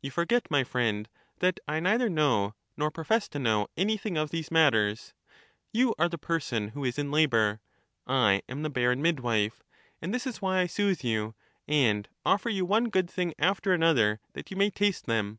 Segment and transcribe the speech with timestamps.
[0.00, 4.50] You forget, my friend, that I neither know, nor profess to know, an3rthing of these
[4.50, 5.12] matters;
[5.72, 7.60] you are the person who is in labour,
[8.04, 9.62] I am the barren midwife;
[10.00, 11.36] and this is why I soothe you,
[11.68, 15.38] and offer you one good thing afler another, that you may taste them.